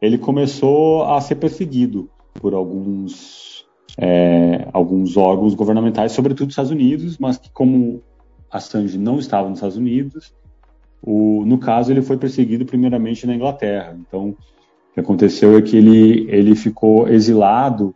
ele 0.01 0.17
começou 0.17 1.03
a 1.03 1.19
ser 1.19 1.35
perseguido 1.35 2.09
por 2.35 2.53
alguns, 2.53 3.65
é, 3.97 4.69
alguns 4.71 5.17
órgãos 5.17 5.53
governamentais, 5.53 6.13
sobretudo 6.13 6.47
dos 6.47 6.53
Estados 6.53 6.71
Unidos, 6.71 7.17
mas 7.17 7.37
que 7.37 7.51
como 7.51 8.01
Assange 8.49 8.97
não 8.97 9.19
estava 9.19 9.49
nos 9.49 9.57
Estados 9.57 9.75
Unidos, 9.75 10.33
o, 11.01 11.43
no 11.45 11.57
caso 11.57 11.91
ele 11.91 12.01
foi 12.01 12.15
perseguido 12.15 12.65
primeiramente 12.65 13.27
na 13.27 13.35
Inglaterra. 13.35 13.97
Então, 13.99 14.29
o 14.29 14.93
que 14.93 14.99
aconteceu 15.01 15.57
é 15.57 15.61
que 15.61 15.75
ele, 15.75 16.25
ele 16.29 16.55
ficou 16.55 17.09
exilado 17.09 17.93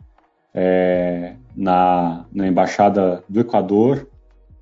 é, 0.54 1.34
na, 1.56 2.24
na 2.32 2.46
embaixada 2.46 3.22
do 3.28 3.40
Equador, 3.40 4.08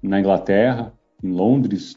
na 0.03 0.21
Inglaterra, 0.21 0.93
em 1.23 1.31
Londres, 1.31 1.97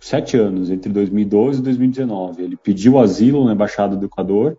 sete 0.00 0.36
anos, 0.36 0.70
entre 0.70 0.92
2012 0.92 1.60
e 1.60 1.62
2019. 1.62 2.42
Ele 2.42 2.56
pediu 2.56 2.98
asilo 2.98 3.44
na 3.44 3.52
embaixada 3.52 3.96
do 3.96 4.06
Equador 4.06 4.56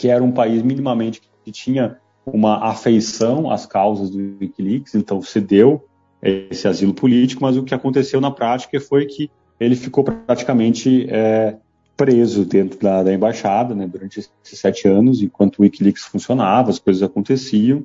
que 0.00 0.08
era 0.08 0.24
um 0.24 0.32
país 0.32 0.62
minimamente 0.62 1.20
que 1.44 1.52
tinha 1.52 1.98
uma 2.24 2.70
afeição 2.70 3.50
às 3.50 3.66
causas 3.66 4.08
do 4.08 4.18
Wikileaks, 4.40 4.94
então 4.94 5.20
cedeu 5.20 5.86
esse 6.22 6.66
asilo 6.66 6.94
político, 6.94 7.42
mas 7.42 7.58
o 7.58 7.62
que 7.62 7.74
aconteceu 7.74 8.18
na 8.18 8.30
prática 8.30 8.80
foi 8.80 9.04
que 9.04 9.30
ele 9.60 9.76
ficou 9.76 10.02
praticamente 10.02 11.06
é, 11.10 11.58
preso 12.00 12.46
dentro 12.46 12.80
da, 12.80 13.02
da 13.02 13.12
embaixada 13.12 13.74
né, 13.74 13.86
durante 13.86 14.20
esses 14.20 14.58
sete 14.58 14.88
anos, 14.88 15.22
enquanto 15.22 15.58
o 15.58 15.62
Wikileaks 15.62 16.04
funcionava, 16.04 16.70
as 16.70 16.78
coisas 16.78 17.02
aconteciam, 17.02 17.84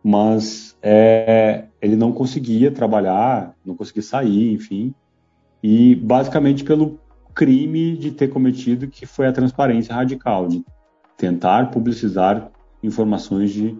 mas 0.00 0.76
é, 0.80 1.64
ele 1.82 1.96
não 1.96 2.12
conseguia 2.12 2.70
trabalhar, 2.70 3.56
não 3.66 3.74
conseguia 3.74 4.02
sair, 4.04 4.52
enfim, 4.52 4.94
e 5.60 5.96
basicamente 5.96 6.62
pelo 6.62 7.00
crime 7.34 7.96
de 7.96 8.12
ter 8.12 8.28
cometido 8.28 8.86
que 8.86 9.06
foi 9.06 9.26
a 9.26 9.32
transparência 9.32 9.92
radical, 9.92 10.46
de 10.46 10.64
tentar 11.16 11.72
publicizar 11.72 12.52
informações 12.80 13.50
de, 13.50 13.76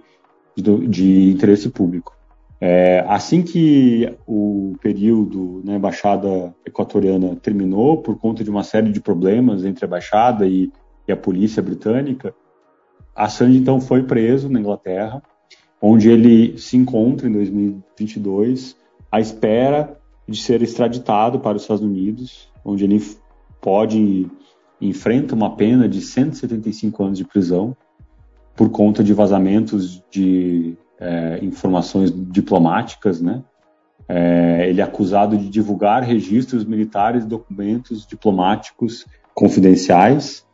de, 0.56 0.88
de 0.88 1.30
interesse 1.30 1.68
público. 1.68 2.17
É, 2.60 3.04
assim 3.06 3.42
que 3.42 4.12
o 4.26 4.74
período 4.82 5.62
na 5.64 5.76
embaixada 5.76 6.54
equatoriana 6.66 7.36
terminou, 7.36 7.98
por 7.98 8.18
conta 8.18 8.42
de 8.42 8.50
uma 8.50 8.64
série 8.64 8.90
de 8.90 9.00
problemas 9.00 9.64
entre 9.64 9.84
a 9.84 9.86
embaixada 9.86 10.46
e, 10.46 10.70
e 11.06 11.12
a 11.12 11.16
polícia 11.16 11.62
britânica, 11.62 12.34
Assange 13.14 13.58
então 13.58 13.80
foi 13.80 14.02
preso 14.04 14.48
na 14.48 14.60
Inglaterra, 14.60 15.22
onde 15.82 16.08
ele 16.08 16.56
se 16.58 16.76
encontra 16.76 17.28
em 17.28 17.32
2022 17.32 18.76
à 19.10 19.20
espera 19.20 19.98
de 20.26 20.40
ser 20.40 20.62
extraditado 20.62 21.40
para 21.40 21.56
os 21.56 21.62
Estados 21.62 21.82
Unidos, 21.82 22.48
onde 22.64 22.84
ele 22.84 23.00
pode 23.60 24.30
enfrenta 24.80 25.34
uma 25.34 25.56
pena 25.56 25.88
de 25.88 26.00
175 26.00 27.02
anos 27.02 27.18
de 27.18 27.24
prisão 27.24 27.76
por 28.54 28.70
conta 28.70 29.02
de 29.02 29.12
vazamentos 29.12 30.00
de 30.10 30.76
é, 31.00 31.38
informações 31.42 32.12
diplomáticas, 32.12 33.20
né? 33.20 33.42
É, 34.08 34.68
ele 34.68 34.80
é 34.80 34.84
acusado 34.84 35.36
de 35.36 35.48
divulgar 35.50 36.02
registros 36.02 36.64
militares 36.64 37.26
documentos 37.26 38.06
diplomáticos 38.06 39.04
confidenciais. 39.34 40.46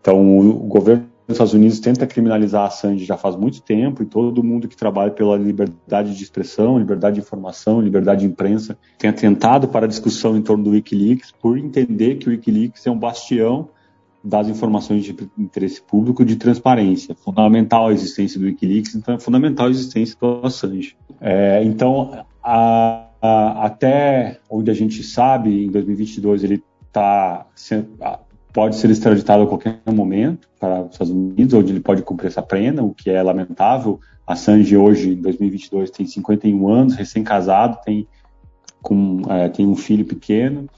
Então, 0.00 0.38
o 0.38 0.52
governo 0.66 1.08
os 1.28 1.32
Estados 1.32 1.54
Unidos 1.54 1.80
tenta 1.80 2.06
criminalizar 2.06 2.62
a 2.62 2.66
Assange 2.66 3.04
já 3.04 3.16
faz 3.16 3.34
muito 3.34 3.60
tempo 3.60 4.00
e 4.00 4.06
todo 4.06 4.44
mundo 4.44 4.68
que 4.68 4.76
trabalha 4.76 5.10
pela 5.10 5.36
liberdade 5.36 6.16
de 6.16 6.22
expressão, 6.22 6.78
liberdade 6.78 7.16
de 7.16 7.20
informação, 7.20 7.80
liberdade 7.80 8.20
de 8.20 8.26
imprensa 8.26 8.78
tem 8.96 9.10
atentado 9.10 9.66
para 9.66 9.86
a 9.86 9.88
discussão 9.88 10.36
em 10.36 10.42
torno 10.42 10.62
do 10.62 10.70
WikiLeaks 10.70 11.32
por 11.32 11.58
entender 11.58 12.16
que 12.16 12.28
o 12.28 12.30
WikiLeaks 12.30 12.86
é 12.86 12.90
um 12.92 12.98
bastião 12.98 13.68
das 14.26 14.48
informações 14.48 15.04
de 15.04 15.16
interesse 15.38 15.80
público 15.80 16.24
de 16.24 16.34
transparência. 16.34 17.14
Fundamental 17.14 17.86
a 17.86 17.92
existência 17.92 18.40
do 18.40 18.46
WikiLeaks, 18.46 18.96
então 18.96 19.14
é 19.14 19.20
fundamental 19.20 19.68
a 19.68 19.70
existência 19.70 20.16
do 20.20 20.44
Assange. 20.44 20.96
É, 21.20 21.62
então, 21.62 22.24
a, 22.42 23.06
a, 23.22 23.66
até 23.66 24.40
onde 24.50 24.68
a 24.68 24.74
gente 24.74 25.04
sabe, 25.04 25.64
em 25.64 25.70
2022 25.70 26.42
ele 26.42 26.62
está 26.84 27.46
pode 28.52 28.76
ser 28.76 28.90
extraditado 28.90 29.42
a 29.42 29.46
qualquer 29.46 29.80
momento 29.92 30.48
para 30.58 30.82
os 30.82 30.92
Estados 30.92 31.12
Unidos, 31.12 31.54
onde 31.54 31.70
ele 31.70 31.80
pode 31.80 32.02
cumprir 32.02 32.28
essa 32.28 32.42
pena, 32.42 32.82
o 32.82 32.92
que 32.92 33.10
é 33.10 33.22
lamentável. 33.22 34.00
Assange 34.26 34.76
hoje, 34.76 35.12
em 35.12 35.20
2022, 35.20 35.90
tem 35.90 36.06
51 36.06 36.68
anos, 36.68 36.94
recém-casado, 36.94 37.78
tem 37.84 38.08
é, 39.28 39.48
tem 39.48 39.66
um 39.66 39.74
filho 39.74 40.04
pequeno 40.04 40.68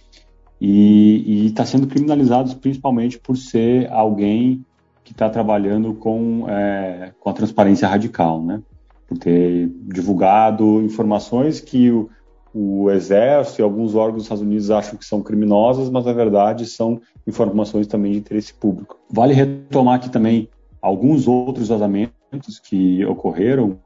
e 0.61 1.47
está 1.47 1.65
sendo 1.65 1.87
criminalizado 1.87 2.57
principalmente 2.57 3.19
por 3.19 3.37
ser 3.37 3.91
alguém 3.93 4.65
que 5.05 5.13
está 5.13 5.31
trabalhando 5.31 5.95
com, 5.95 6.47
é, 6.49 7.13
com 7.19 7.31
a 7.31 7.33
transparência 7.33 7.89
radical, 7.89 8.43
né? 8.43 8.61
Por 9.07 9.17
ter 9.17 9.71
divulgado 9.85 10.83
informações 10.83 11.61
que 11.61 11.91
o, 11.91 12.11
o 12.53 12.91
Exército 12.91 13.61
e 13.61 13.63
alguns 13.63 13.95
órgãos 13.95 14.17
dos 14.17 14.23
Estados 14.25 14.43
Unidos 14.43 14.71
acham 14.71 14.99
que 14.99 15.05
são 15.05 15.23
criminosas, 15.23 15.89
mas 15.89 16.05
na 16.05 16.13
verdade 16.13 16.67
são 16.67 17.01
informações 17.27 17.87
também 17.87 18.13
de 18.13 18.19
interesse 18.19 18.53
público. 18.53 18.99
Vale 19.11 19.33
retomar 19.33 19.95
aqui 19.95 20.11
também 20.11 20.49
alguns 20.83 21.27
outros 21.27 21.69
vazamentos 21.69 22.59
que 22.63 23.05
ocorreram 23.07 23.79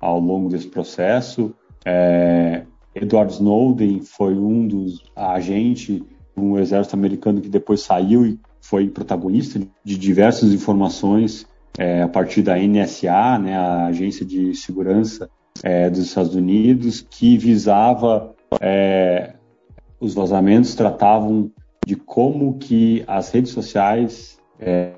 ao 0.00 0.20
longo 0.20 0.48
desse 0.48 0.68
processo. 0.68 1.54
É, 1.84 2.64
Edward 2.94 3.32
Snowden 3.32 4.00
foi 4.00 4.34
um 4.34 4.66
dos 4.66 5.04
agentes 5.16 6.02
do 6.36 6.58
exército 6.58 6.96
americano 6.96 7.40
que 7.40 7.48
depois 7.48 7.82
saiu 7.82 8.26
e 8.26 8.38
foi 8.60 8.88
protagonista 8.88 9.60
de 9.84 9.98
diversas 9.98 10.52
informações 10.52 11.46
é, 11.78 12.02
a 12.02 12.08
partir 12.08 12.42
da 12.42 12.56
NSA, 12.56 13.38
né, 13.38 13.56
a 13.56 13.86
Agência 13.86 14.24
de 14.24 14.54
Segurança 14.54 15.30
é, 15.62 15.88
dos 15.88 16.00
Estados 16.00 16.34
Unidos, 16.34 17.06
que 17.08 17.36
visava 17.36 18.34
é, 18.60 19.34
os 20.00 20.14
vazamentos 20.14 20.74
tratavam 20.74 21.50
de 21.86 21.96
como 21.96 22.58
que 22.58 23.02
as 23.06 23.30
redes 23.30 23.52
sociais 23.52 24.38
é, 24.60 24.92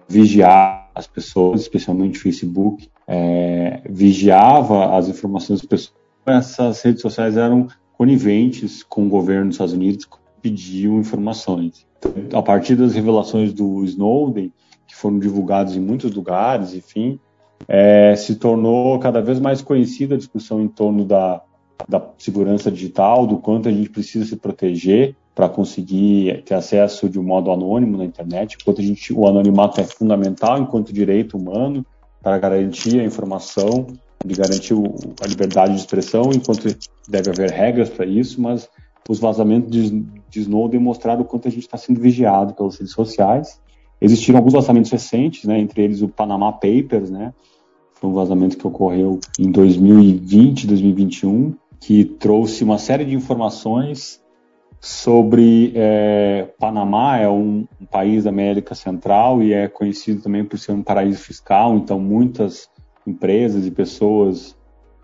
as 0.95 1.07
pessoas, 1.07 1.63
especialmente 1.63 2.19
o 2.19 2.23
Facebook, 2.23 2.89
é, 3.07 3.83
vigiava 3.89 4.97
as 4.97 5.09
informações 5.09 5.61
das 5.61 5.69
pessoas. 5.69 5.95
Essas 6.27 6.83
redes 6.83 7.03
sociais 7.03 7.37
eram 7.37 7.69
coniventes 7.97 8.83
com 8.83 9.07
o 9.07 9.09
governo 9.09 9.47
dos 9.47 9.55
Estados 9.55 9.75
Unidos, 9.75 10.09
pediam 10.43 10.99
informações. 10.99 11.87
A 12.33 12.43
partir 12.43 12.77
das 12.77 12.95
revelações 12.95 13.53
do 13.53 13.83
Snowden, 13.85 14.53
que 14.87 14.95
foram 14.95 15.19
divulgadas 15.19 15.75
em 15.75 15.81
muitos 15.81 16.15
lugares, 16.15 16.75
enfim, 16.75 17.19
é, 17.67 18.15
se 18.17 18.37
tornou 18.37 18.99
cada 18.99 19.23
vez 19.23 19.41
mais 19.41 19.63
conhecida 19.63 20.15
a 20.15 20.19
discussão 20.19 20.61
em 20.61 20.69
torno 20.69 21.05
da, 21.05 21.43
da 21.89 22.05
segurança 22.19 22.71
digital, 22.71 23.27
do 23.27 23.39
quanto 23.39 23.69
a 23.69 23.73
gente 23.73 23.89
precisa 23.89 24.27
se 24.27 24.37
proteger 24.37 25.17
para 25.35 25.49
conseguir 25.49 26.43
ter 26.45 26.55
acesso 26.55 27.09
de 27.09 27.19
um 27.19 27.23
modo 27.23 27.51
anônimo 27.51 27.97
na 27.97 28.05
internet, 28.05 28.57
enquanto 28.61 28.81
a 28.81 28.85
gente, 28.85 29.13
o 29.13 29.27
anonimato 29.27 29.81
é 29.81 29.85
fundamental 29.85 30.59
enquanto 30.59 30.93
direito 30.93 31.37
humano 31.37 31.85
para 32.23 32.39
garantir 32.39 33.01
a 33.01 33.05
informação, 33.05 33.87
de 34.25 34.35
garantir 34.35 34.75
a 35.21 35.27
liberdade 35.27 35.75
de 35.75 35.81
expressão, 35.81 36.31
enquanto 36.35 36.75
deve 37.09 37.31
haver 37.31 37.51
regras 37.51 37.91
para 37.91 38.07
isso, 38.07 38.41
mas 38.41 38.69
os 39.09 39.19
vazamentos 39.19 39.71
de, 39.71 40.01
de 40.31 40.41
Snowden 40.41 40.81
mostraram 40.81 41.23
o 41.23 41.25
quanto 41.25 41.47
a 41.47 41.51
gente 41.51 41.65
está 41.65 41.77
sendo 41.77 42.01
vigiado 42.01 42.55
pelas 42.55 42.79
redes 42.79 42.93
sociais. 42.93 43.61
Existiram 44.01 44.39
alguns 44.39 44.55
vazamentos 44.55 44.91
recentes, 44.91 45.45
né, 45.45 45.59
entre 45.59 45.83
eles 45.83 46.01
o 46.01 46.09
Panama 46.09 46.53
Papers, 46.53 47.11
né, 47.11 47.33
foi 47.95 48.11
um 48.11 48.15
vazamento 48.15 48.57
que 48.57 48.67
ocorreu 48.67 49.21
em 49.39 49.51
2020, 49.51 50.67
2021, 50.67 51.55
que 51.81 52.05
trouxe 52.05 52.65
uma 52.65 52.79
série 52.79 53.05
de 53.05 53.15
informações 53.15 54.23
sobre 54.81 55.73
é, 55.75 56.47
Panamá, 56.59 57.19
é 57.19 57.29
um, 57.29 57.67
um, 57.81 57.87
país 57.87 58.25
da 58.25 58.31
América 58.31 58.75
Central 58.75 59.43
e 59.43 59.55
é 59.55 59.69
conhecido 59.69 60.21
também 60.21 60.45
por 60.45 60.59
ser 60.59 60.73
um 60.73 60.83
paraíso 60.83 61.19
fiscal, 61.21 61.77
então 61.77 61.99
muitas 61.99 62.69
empresas 63.07 63.67
e 63.67 63.71
pessoas 63.71 64.57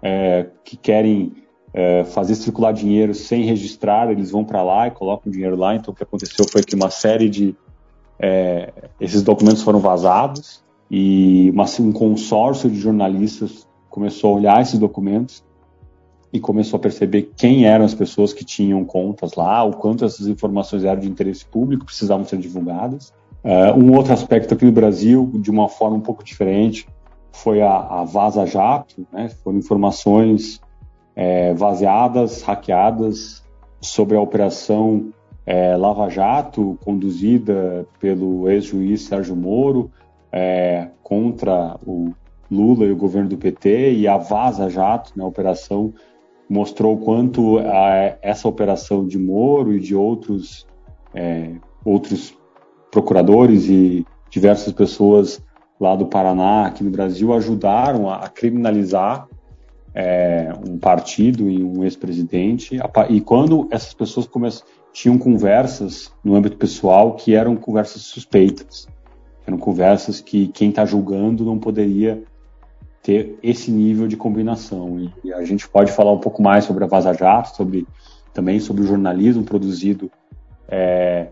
é, 0.03 0.47
que 0.65 0.77
querem 0.77 1.33
é, 1.73 2.05
fazer 2.05 2.35
circular 2.35 2.73
dinheiro 2.73 3.15
sem 3.15 3.45
registrar, 3.45 4.11
eles 4.11 4.31
vão 4.31 4.45
para 4.45 4.63
lá 4.63 4.89
e 4.89 4.91
colocam 4.91 5.31
o 5.31 5.33
dinheiro 5.33 5.57
lá. 5.57 5.75
Então, 5.75 5.93
o 5.93 5.97
que 5.97 6.03
aconteceu 6.03 6.47
foi 6.51 6.63
que 6.63 6.75
uma 6.75 6.91
série 6.91 7.29
de. 7.29 7.55
É, 8.19 8.73
esses 9.01 9.23
documentos 9.23 9.63
foram 9.63 9.81
vazados 9.81 10.63
e 10.91 11.51
uma, 11.51 11.65
um 11.81 11.93
consórcio 11.93 12.69
de 12.69 12.77
jornalistas 12.79 13.67
começou 13.89 14.35
a 14.35 14.37
olhar 14.37 14.61
esses 14.61 14.79
documentos 14.79 15.43
e 16.33 16.39
começou 16.39 16.77
a 16.77 16.81
perceber 16.81 17.33
quem 17.37 17.65
eram 17.65 17.85
as 17.85 17.95
pessoas 17.95 18.33
que 18.33 18.45
tinham 18.45 18.85
contas 18.85 19.35
lá, 19.35 19.65
o 19.65 19.73
quanto 19.73 20.05
essas 20.05 20.27
informações 20.27 20.85
eram 20.85 21.01
de 21.01 21.09
interesse 21.09 21.45
público, 21.45 21.87
precisavam 21.87 22.25
ser 22.25 22.39
divulgadas. 22.39 23.13
Uh, 23.43 23.77
um 23.77 23.97
outro 23.97 24.13
aspecto 24.13 24.55
aqui 24.55 24.65
no 24.65 24.71
Brasil, 24.71 25.31
de 25.37 25.51
uma 25.51 25.69
forma 25.69 25.97
um 25.97 26.01
pouco 26.01 26.23
diferente, 26.23 26.87
foi 27.33 27.63
a, 27.63 27.77
a 27.77 28.05
Vaza 28.05 28.47
Jato, 28.47 29.07
né? 29.13 29.29
foram 29.29 29.59
informações 29.59 30.61
é, 31.15 31.55
hackeadas 32.43 33.45
sobre 33.81 34.17
a 34.17 34.21
operação 34.21 35.13
é, 35.47 35.77
Lava 35.77 36.09
Jato, 36.09 36.79
conduzida 36.85 37.87
pelo 37.99 38.49
ex-juiz 38.49 39.03
Sérgio 39.03 39.35
Moro 39.35 39.91
é, 40.31 40.89
contra 41.03 41.79
o 41.85 42.13
Lula 42.51 42.85
e 42.85 42.93
o 42.93 42.97
governo 42.97 43.29
do 43.29 43.39
PT, 43.39 43.95
e 43.95 44.09
a 44.09 44.17
Vaza 44.17 44.69
Jato, 44.69 45.13
né, 45.17 45.25
a 45.25 45.27
operação, 45.27 45.93
mostrou 46.49 46.99
quanto 46.99 47.59
a, 47.59 48.17
essa 48.23 48.49
operação 48.49 49.07
de 49.07 49.19
Moro 49.19 49.73
e 49.73 49.81
de 49.81 49.95
outros, 49.95 50.67
é, 51.15 51.53
outros 51.85 52.37
procuradores 52.91 53.69
e 53.69 54.05
diversas 54.31 54.73
pessoas 54.73 55.43
lá 55.81 55.97
do 55.97 56.07
Paraná, 56.07 56.67
aqui 56.67 56.85
no 56.85 56.91
Brasil, 56.91 57.33
ajudaram 57.33 58.11
a, 58.11 58.29
criminalizar 58.29 59.27
é, 59.95 60.53
um 60.69 60.79
partido 60.79 61.49
e 61.49 61.63
um 61.63 61.83
ex-presidente, 61.83 62.79
e 63.09 63.21
quando 63.21 63.67
essas 63.71 63.95
pessoas 63.95 64.29
tinham 64.93 65.17
conversas 65.17 66.13
no 66.23 66.35
âmbito 66.35 66.57
pessoal 66.57 67.15
que 67.15 67.35
eram 67.35 67.57
conversas 67.57 68.03
suspeitas, 68.03 68.87
eram 69.47 69.57
conversas 69.57 70.21
que 70.21 70.49
quem 70.49 70.69
está 70.69 70.85
julgando 70.85 71.45
não 71.45 71.59
poderia 71.59 72.23
ter 73.03 73.39
esse 73.43 73.71
nível 73.71 74.07
de 74.07 74.17
combinação. 74.17 75.01
E, 75.01 75.29
e, 75.29 75.33
a 75.33 75.45
gente 75.45 75.67
pode 75.67 75.91
falar 75.91 76.13
um 76.13 76.21
pouco 76.21 76.43
mais 76.43 76.65
sobre 76.65 76.85
a 76.85 76.87
Vaza 76.87 77.15
Jato, 77.15 77.57
sobre, 77.57 77.87
também 78.35 78.61
sobre 78.61 78.83
o 78.83 78.87
jornalismo 78.87 79.43
produzido 79.43 80.11
é, 80.69 81.29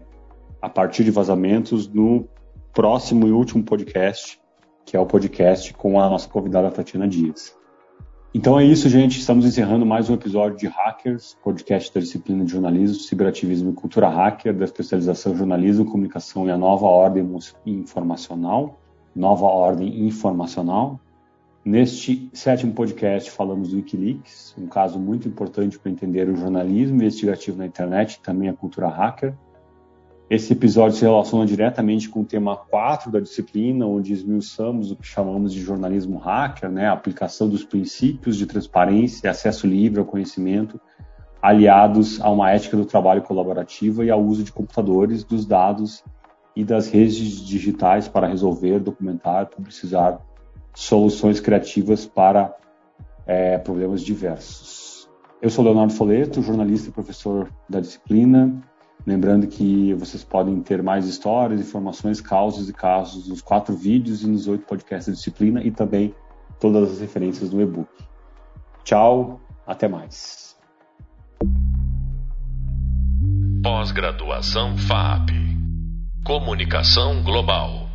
a 0.61 0.69
partir 0.69 1.05
de 1.05 1.11
vazamentos 1.11 1.87
no 1.87 2.27
próximo 2.79 3.27
e 3.27 3.33
último 3.33 3.65
podcast, 3.65 4.41
que 4.87 4.97
é 4.97 5.01
o 5.01 5.05
podcast 5.05 5.75
com 5.75 6.01
a 6.01 6.09
nossa 6.09 6.29
convidada 6.29 6.71
Tatiana 6.71 7.09
Dias. 7.09 7.53
Então 8.33 8.57
é 8.57 8.65
isso, 8.65 8.89
gente. 8.89 9.19
Estamos 9.19 9.45
encerrando 9.45 9.85
mais 9.85 10.09
um 10.09 10.15
episódio 10.15 10.57
de 10.57 10.69
Hackers, 10.69 11.37
podcast 11.43 11.93
da 11.93 12.01
disciplina 12.01 12.45
de 12.45 12.53
jornalismo, 12.53 12.95
ciberativismo 12.95 13.73
e 13.73 13.75
cultura 13.75 14.09
hacker, 14.09 14.55
da 14.55 14.65
especialização 14.65 15.37
jornalismo, 15.37 15.87
comunicação 15.87 16.47
e 16.47 16.53
a 16.53 16.57
nova 16.57 16.87
ordem 16.87 17.29
informacional. 17.67 18.79
Nova 19.13 19.47
ordem 19.47 20.07
informacional. 20.07 21.01
Neste 21.65 22.31
sétimo 22.33 22.75
podcast 22.75 23.29
falamos 23.33 23.71
do 23.71 23.77
Wikileaks, 23.79 24.55
um 24.57 24.69
caso 24.69 25.01
muito 25.01 25.27
importante 25.27 25.77
para 25.77 25.91
entender 25.91 26.29
o 26.29 26.37
jornalismo 26.37 26.95
investigativo 26.99 27.59
na 27.59 27.67
internet 27.67 28.15
e 28.15 28.21
também 28.21 28.49
a 28.49 28.55
cultura 28.55 28.87
hacker. 28.87 29.35
Esse 30.31 30.53
episódio 30.53 30.99
se 30.99 31.05
relaciona 31.05 31.47
diretamente 31.47 32.07
com 32.07 32.21
o 32.21 32.25
tema 32.25 32.55
4 32.55 33.11
da 33.11 33.19
disciplina, 33.19 33.87
onde 33.87 34.13
esmiuçamos 34.13 34.91
o 34.91 34.97
que 34.97 35.07
chamamos 35.07 35.55
de 35.55 35.61
jornalismo 35.61 36.19
hacker, 36.19 36.71
né? 36.71 36.87
a 36.87 36.93
aplicação 36.93 37.49
dos 37.49 37.65
princípios 37.65 38.37
de 38.37 38.45
transparência 38.45 39.27
e 39.27 39.31
acesso 39.31 39.67
livre 39.67 40.01
ao 40.01 40.05
conhecimento, 40.05 40.79
aliados 41.41 42.21
a 42.21 42.29
uma 42.29 42.51
ética 42.51 42.77
do 42.77 42.85
trabalho 42.85 43.23
colaborativo 43.23 44.05
e 44.05 44.11
ao 44.11 44.23
uso 44.23 44.45
de 44.45 44.53
computadores, 44.53 45.25
dos 45.25 45.47
dados 45.47 46.05
e 46.55 46.63
das 46.63 46.91
redes 46.91 47.41
digitais 47.41 48.07
para 48.07 48.27
resolver, 48.27 48.81
documentar, 48.81 49.47
publicizar 49.47 50.21
soluções 50.75 51.41
criativas 51.41 52.05
para 52.05 52.55
é, 53.27 53.57
problemas 53.57 54.03
diversos. 54.03 55.09
Eu 55.41 55.49
sou 55.49 55.65
Leonardo 55.65 55.95
Foleto, 55.95 56.43
jornalista 56.43 56.91
e 56.91 56.93
professor 56.93 57.49
da 57.67 57.81
disciplina. 57.81 58.61
Lembrando 59.09 59.47
que 59.47 59.95
vocês 59.95 60.23
podem 60.23 60.61
ter 60.61 60.83
mais 60.83 61.07
histórias, 61.07 61.63
informações, 61.63 62.21
causas 62.21 62.69
e 62.69 62.75
casos 62.75 63.27
nos 63.27 63.41
quatro 63.41 63.75
vídeos 63.75 64.23
e 64.23 64.27
nos 64.27 64.47
oito 64.47 64.67
podcasts 64.67 65.07
da 65.07 65.15
disciplina 65.15 65.63
e 65.65 65.71
também 65.71 66.15
todas 66.61 66.93
as 66.93 67.01
referências 67.01 67.51
no 67.51 67.63
e-book. 67.63 67.89
Tchau, 68.85 69.41
até 69.67 69.89
mais. 69.89 70.55
Pós-graduação 73.63 74.77
FAP 74.77 75.31
Comunicação 76.23 77.23
Global 77.23 77.88